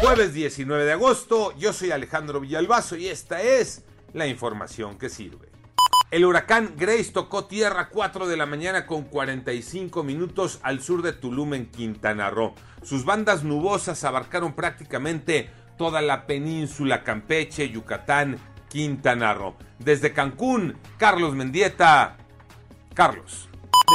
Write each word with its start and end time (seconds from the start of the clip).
Jueves 0.00 0.32
19 0.34 0.84
de 0.84 0.92
agosto, 0.92 1.56
yo 1.56 1.72
soy 1.72 1.90
Alejandro 1.90 2.40
Villalbazo 2.40 2.96
y 2.96 3.08
esta 3.08 3.42
es 3.42 3.84
la 4.12 4.26
información 4.26 4.98
que 4.98 5.08
sirve. 5.08 5.48
El 6.10 6.24
huracán 6.24 6.74
Grace 6.76 7.10
tocó 7.12 7.46
tierra 7.46 7.80
a 7.82 7.88
4 7.88 8.26
de 8.26 8.36
la 8.36 8.46
mañana 8.46 8.86
con 8.86 9.04
45 9.04 10.02
minutos 10.04 10.60
al 10.62 10.80
sur 10.80 11.02
de 11.02 11.12
Tulum 11.12 11.54
en 11.54 11.66
Quintana 11.66 12.30
Roo. 12.30 12.54
Sus 12.82 13.04
bandas 13.04 13.42
nubosas 13.44 14.04
abarcaron 14.04 14.54
prácticamente 14.54 15.50
toda 15.76 16.00
la 16.02 16.26
península 16.26 17.02
Campeche, 17.02 17.68
Yucatán, 17.70 18.38
Quintana 18.68 19.34
Roo. 19.34 19.56
Desde 19.78 20.12
Cancún, 20.12 20.78
Carlos 20.98 21.34
Mendieta. 21.34 22.16
Carlos. 22.94 23.48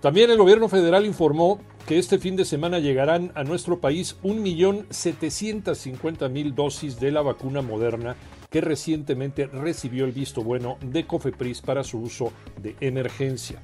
También 0.00 0.30
el 0.30 0.38
gobierno 0.38 0.68
federal 0.68 1.04
informó 1.04 1.58
que 1.88 1.98
este 1.98 2.20
fin 2.20 2.36
de 2.36 2.44
semana 2.44 2.78
llegarán 2.78 3.32
a 3.34 3.42
nuestro 3.42 3.80
país 3.80 4.18
1.750.000 4.22 6.54
dosis 6.54 7.00
de 7.00 7.10
la 7.10 7.22
vacuna 7.22 7.60
moderna 7.60 8.14
que 8.50 8.60
recientemente 8.60 9.46
recibió 9.46 10.04
el 10.04 10.12
visto 10.12 10.44
bueno 10.44 10.78
de 10.80 11.04
Cofepris 11.06 11.60
para 11.60 11.82
su 11.82 11.98
uso 11.98 12.32
de 12.62 12.76
emergencia 12.80 13.60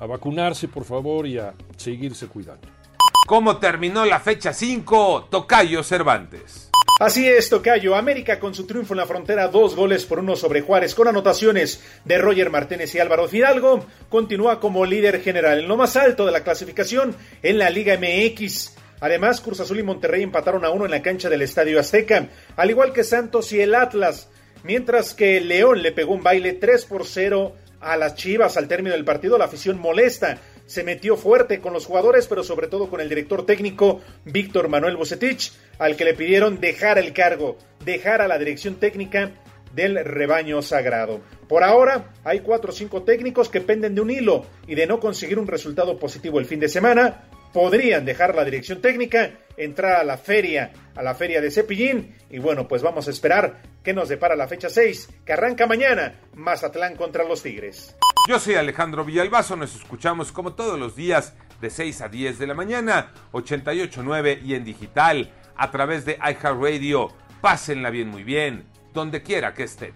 a 0.00 0.06
vacunarse, 0.06 0.68
por 0.68 0.84
favor, 0.84 1.26
y 1.26 1.38
a 1.38 1.54
seguirse 1.76 2.26
cuidando. 2.26 2.68
¿Cómo 3.26 3.58
terminó 3.58 4.04
la 4.04 4.20
fecha 4.20 4.52
5? 4.52 5.28
Tocayo 5.30 5.82
Cervantes. 5.82 6.70
Así 6.98 7.28
es, 7.28 7.48
Tocayo. 7.48 7.94
América 7.94 8.40
con 8.40 8.54
su 8.54 8.66
triunfo 8.66 8.94
en 8.94 8.98
la 8.98 9.06
frontera, 9.06 9.48
dos 9.48 9.76
goles 9.76 10.04
por 10.04 10.18
uno 10.18 10.34
sobre 10.34 10.62
Juárez, 10.62 10.94
con 10.94 11.06
anotaciones 11.06 11.80
de 12.04 12.18
Roger 12.18 12.50
Martínez 12.50 12.94
y 12.94 12.98
Álvaro 12.98 13.28
Fidalgo, 13.28 13.86
continúa 14.08 14.58
como 14.58 14.84
líder 14.84 15.20
general 15.20 15.60
en 15.60 15.68
lo 15.68 15.76
más 15.76 15.96
alto 15.96 16.26
de 16.26 16.32
la 16.32 16.42
clasificación 16.42 17.14
en 17.42 17.58
la 17.58 17.70
Liga 17.70 17.96
MX. 17.96 18.74
Además, 19.00 19.40
Cruz 19.40 19.60
Azul 19.60 19.78
y 19.78 19.84
Monterrey 19.84 20.22
empataron 20.22 20.64
a 20.64 20.70
uno 20.70 20.86
en 20.86 20.90
la 20.90 21.02
cancha 21.02 21.28
del 21.28 21.42
Estadio 21.42 21.78
Azteca, 21.78 22.30
al 22.56 22.70
igual 22.70 22.92
que 22.92 23.04
Santos 23.04 23.52
y 23.52 23.60
el 23.60 23.76
Atlas, 23.76 24.28
mientras 24.64 25.14
que 25.14 25.40
León 25.40 25.82
le 25.82 25.92
pegó 25.92 26.14
un 26.14 26.24
baile 26.24 26.54
3 26.54 26.84
por 26.86 27.06
0 27.06 27.54
a 27.80 27.96
las 27.96 28.14
Chivas 28.14 28.56
al 28.56 28.68
término 28.68 28.94
del 28.94 29.04
partido. 29.04 29.38
La 29.38 29.46
afición 29.46 29.78
molesta. 29.78 30.38
Se 30.66 30.84
metió 30.84 31.16
fuerte 31.16 31.60
con 31.60 31.72
los 31.72 31.86
jugadores, 31.86 32.26
pero 32.26 32.44
sobre 32.44 32.68
todo 32.68 32.90
con 32.90 33.00
el 33.00 33.08
director 33.08 33.46
técnico 33.46 34.00
Víctor 34.24 34.68
Manuel 34.68 34.96
Bucetich, 34.96 35.52
al 35.78 35.96
que 35.96 36.04
le 36.04 36.14
pidieron 36.14 36.60
dejar 36.60 36.98
el 36.98 37.14
cargo, 37.14 37.56
dejar 37.84 38.20
a 38.20 38.28
la 38.28 38.38
dirección 38.38 38.74
técnica 38.74 39.32
del 39.74 40.04
rebaño 40.04 40.60
sagrado. 40.60 41.20
Por 41.48 41.64
ahora 41.64 42.12
hay 42.24 42.40
cuatro 42.40 42.70
o 42.70 42.74
cinco 42.74 43.02
técnicos 43.02 43.48
que 43.48 43.60
penden 43.60 43.94
de 43.94 44.00
un 44.00 44.10
hilo 44.10 44.44
y 44.66 44.74
de 44.74 44.86
no 44.86 45.00
conseguir 45.00 45.38
un 45.38 45.46
resultado 45.46 45.98
positivo 45.98 46.38
el 46.38 46.46
fin 46.46 46.60
de 46.60 46.68
semana, 46.68 47.28
podrían 47.52 48.04
dejar 48.04 48.34
la 48.34 48.44
dirección 48.44 48.80
técnica, 48.80 49.38
entrar 49.56 50.00
a 50.00 50.04
la 50.04 50.18
feria, 50.18 50.72
a 50.94 51.02
la 51.02 51.14
feria 51.14 51.40
de 51.40 51.50
Cepillín 51.50 52.14
y 52.30 52.38
bueno, 52.38 52.68
pues 52.68 52.82
vamos 52.82 53.08
a 53.08 53.10
esperar 53.10 53.62
qué 53.82 53.94
nos 53.94 54.08
depara 54.08 54.36
la 54.36 54.48
fecha 54.48 54.68
6, 54.68 55.08
que 55.24 55.32
arranca 55.32 55.66
mañana, 55.66 56.20
Mazatlán 56.34 56.96
contra 56.96 57.24
los 57.24 57.42
Tigres. 57.42 57.96
Yo 58.28 58.38
soy 58.38 58.56
Alejandro 58.56 59.04
Villalbazo, 59.04 59.56
nos 59.56 59.74
escuchamos 59.74 60.32
como 60.32 60.54
todos 60.54 60.78
los 60.78 60.94
días 60.94 61.34
de 61.60 61.70
6 61.70 62.02
a 62.02 62.08
10 62.08 62.38
de 62.38 62.46
la 62.46 62.54
mañana, 62.54 63.12
88.9 63.32 64.42
y 64.42 64.54
en 64.54 64.64
digital 64.64 65.32
a 65.56 65.70
través 65.70 66.04
de 66.04 66.18
iHeartRadio. 66.18 67.08
Pásenla 67.40 67.90
bien, 67.90 68.08
muy 68.08 68.24
bien, 68.24 68.66
donde 68.92 69.22
quiera 69.22 69.54
que 69.54 69.64
estén. 69.64 69.94